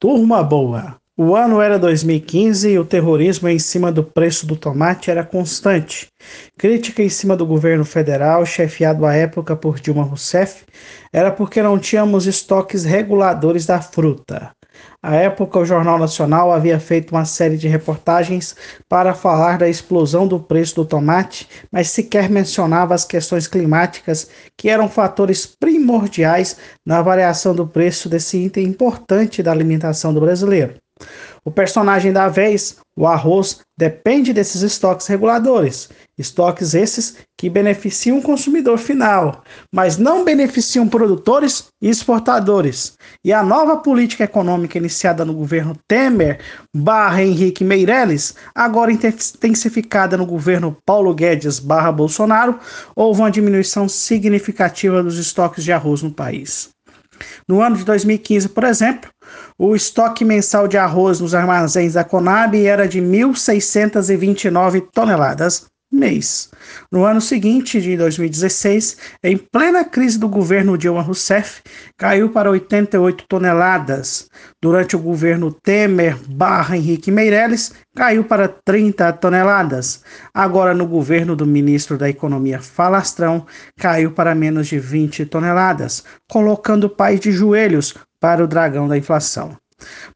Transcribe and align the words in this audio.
Turma 0.00 0.42
boa! 0.42 0.96
O 1.14 1.36
ano 1.36 1.60
era 1.60 1.78
2015 1.78 2.70
e 2.70 2.78
o 2.78 2.86
terrorismo 2.86 3.50
em 3.50 3.58
cima 3.58 3.92
do 3.92 4.02
preço 4.02 4.46
do 4.46 4.56
tomate 4.56 5.10
era 5.10 5.22
constante. 5.22 6.08
Crítica 6.56 7.02
em 7.02 7.10
cima 7.10 7.36
do 7.36 7.44
governo 7.44 7.84
federal, 7.84 8.46
chefiado 8.46 9.04
à 9.04 9.12
época 9.12 9.54
por 9.54 9.78
Dilma 9.78 10.02
Rousseff, 10.02 10.64
era 11.12 11.30
porque 11.30 11.62
não 11.62 11.78
tínhamos 11.78 12.26
estoques 12.26 12.82
reguladores 12.82 13.66
da 13.66 13.82
fruta. 13.82 14.52
À 15.02 15.16
época, 15.16 15.58
o 15.58 15.64
Jornal 15.64 15.98
Nacional 15.98 16.52
havia 16.52 16.78
feito 16.78 17.12
uma 17.12 17.24
série 17.24 17.56
de 17.56 17.66
reportagens 17.66 18.54
para 18.88 19.14
falar 19.14 19.56
da 19.56 19.68
explosão 19.68 20.28
do 20.28 20.38
preço 20.38 20.74
do 20.74 20.84
tomate, 20.84 21.48
mas 21.72 21.88
sequer 21.88 22.28
mencionava 22.28 22.94
as 22.94 23.04
questões 23.04 23.46
climáticas, 23.46 24.28
que 24.56 24.68
eram 24.68 24.88
fatores 24.88 25.46
primordiais 25.46 26.56
na 26.84 27.00
variação 27.00 27.54
do 27.54 27.66
preço 27.66 28.08
desse 28.08 28.36
item 28.36 28.66
importante 28.66 29.42
da 29.42 29.50
alimentação 29.50 30.12
do 30.12 30.20
brasileiro. 30.20 30.74
O 31.44 31.50
personagem 31.50 32.12
da 32.12 32.28
vez, 32.28 32.76
o 32.96 33.06
arroz, 33.06 33.60
depende 33.78 34.32
desses 34.32 34.60
estoques 34.60 35.06
reguladores, 35.06 35.88
estoques 36.18 36.74
esses 36.74 37.16
que 37.38 37.48
beneficiam 37.48 38.18
o 38.18 38.22
consumidor 38.22 38.76
final, 38.76 39.42
mas 39.74 39.96
não 39.96 40.22
beneficiam 40.22 40.86
produtores 40.86 41.68
e 41.80 41.88
exportadores. 41.88 42.92
E 43.24 43.32
a 43.32 43.42
nova 43.42 43.78
política 43.78 44.24
econômica 44.24 44.76
iniciada 44.76 45.24
no 45.24 45.32
governo 45.32 45.74
Temer 45.88 46.40
barra 46.76 47.22
Henrique 47.22 47.64
Meirelles, 47.64 48.34
agora 48.54 48.92
intensificada 48.92 50.18
no 50.18 50.26
governo 50.26 50.76
Paulo 50.84 51.14
Guedes 51.14 51.58
barra 51.58 51.90
Bolsonaro, 51.90 52.58
houve 52.94 53.22
uma 53.22 53.30
diminuição 53.30 53.88
significativa 53.88 55.02
dos 55.02 55.18
estoques 55.18 55.64
de 55.64 55.72
arroz 55.72 56.02
no 56.02 56.10
país. 56.10 56.68
No 57.46 57.62
ano 57.62 57.76
de 57.76 57.84
2015, 57.84 58.48
por 58.50 58.64
exemplo, 58.64 59.10
o 59.58 59.74
estoque 59.74 60.24
mensal 60.24 60.66
de 60.66 60.78
arroz 60.78 61.20
nos 61.20 61.34
armazéns 61.34 61.94
da 61.94 62.04
Conab 62.04 62.54
era 62.56 62.88
de 62.88 63.00
1.629 63.00 64.88
toneladas 64.92 65.70
mês. 65.90 66.50
No 66.90 67.04
ano 67.04 67.20
seguinte, 67.20 67.80
de 67.80 67.96
2016, 67.96 68.96
em 69.24 69.36
plena 69.36 69.84
crise 69.84 70.18
do 70.18 70.28
governo 70.28 70.78
Dilma 70.78 71.02
Rousseff, 71.02 71.62
caiu 71.96 72.30
para 72.30 72.50
88 72.50 73.24
toneladas. 73.28 74.30
Durante 74.62 74.94
o 74.94 75.00
governo 75.00 75.52
Temer 75.52 76.16
barra 76.28 76.76
Henrique 76.76 77.10
Meirelles, 77.10 77.72
caiu 77.96 78.22
para 78.22 78.48
30 78.48 79.12
toneladas. 79.14 80.02
Agora, 80.32 80.72
no 80.74 80.86
governo 80.86 81.34
do 81.34 81.46
ministro 81.46 81.98
da 81.98 82.08
Economia 82.08 82.60
Falastrão, 82.60 83.44
caiu 83.76 84.12
para 84.12 84.34
menos 84.34 84.68
de 84.68 84.78
20 84.78 85.26
toneladas, 85.26 86.04
colocando 86.28 86.84
o 86.84 86.90
país 86.90 87.18
de 87.18 87.32
joelhos 87.32 87.94
para 88.20 88.44
o 88.44 88.46
dragão 88.46 88.86
da 88.86 88.98
inflação. 88.98 89.56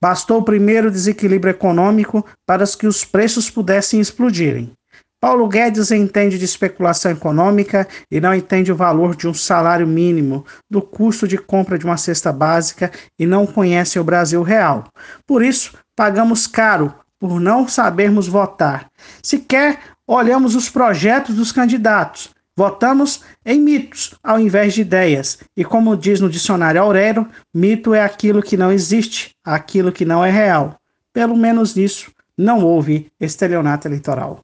Bastou 0.00 0.40
o 0.40 0.44
primeiro 0.44 0.90
desequilíbrio 0.90 1.52
econômico 1.52 2.26
para 2.44 2.64
que 2.66 2.86
os 2.86 3.04
preços 3.04 3.48
pudessem 3.48 4.00
explodirem. 4.00 4.72
Paulo 5.20 5.46
Guedes 5.46 5.92
entende 5.92 6.36
de 6.36 6.44
especulação 6.44 7.12
econômica 7.12 7.86
e 8.10 8.20
não 8.20 8.34
entende 8.34 8.72
o 8.72 8.76
valor 8.76 9.14
de 9.14 9.28
um 9.28 9.32
salário 9.32 9.86
mínimo, 9.86 10.44
do 10.68 10.82
custo 10.82 11.28
de 11.28 11.38
compra 11.38 11.78
de 11.78 11.84
uma 11.84 11.96
cesta 11.96 12.32
básica 12.32 12.90
e 13.16 13.24
não 13.24 13.46
conhece 13.46 14.00
o 14.00 14.04
Brasil 14.04 14.42
real. 14.42 14.88
Por 15.24 15.44
isso, 15.44 15.78
pagamos 15.94 16.48
caro 16.48 16.92
por 17.20 17.38
não 17.38 17.68
sabermos 17.68 18.26
votar. 18.26 18.88
Sequer 19.22 19.78
olhamos 20.08 20.56
os 20.56 20.68
projetos 20.68 21.36
dos 21.36 21.52
candidatos. 21.52 22.30
Votamos 22.56 23.22
em 23.44 23.60
mitos 23.60 24.14
ao 24.22 24.38
invés 24.38 24.74
de 24.74 24.82
ideias. 24.82 25.38
E 25.56 25.64
como 25.64 25.96
diz 25.96 26.20
no 26.20 26.28
dicionário 26.28 26.82
Aurélio, 26.82 27.28
mito 27.52 27.94
é 27.94 28.02
aquilo 28.02 28.42
que 28.42 28.56
não 28.56 28.70
existe, 28.70 29.34
aquilo 29.44 29.92
que 29.92 30.04
não 30.04 30.24
é 30.24 30.30
real. 30.30 30.78
Pelo 31.12 31.36
menos 31.36 31.74
nisso 31.74 32.10
não 32.36 32.64
houve 32.64 33.10
estelionato 33.20 33.88
eleitoral 33.88 34.40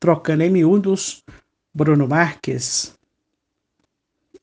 trocando 0.00 0.42
em 0.42 0.50
miúdos, 0.50 1.22
Bruno 1.74 2.08
Marques. 2.08 2.94